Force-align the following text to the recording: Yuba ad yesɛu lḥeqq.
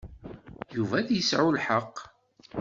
Yuba 0.75 0.95
ad 0.99 1.09
yesɛu 1.13 1.49
lḥeqq. 1.57 1.97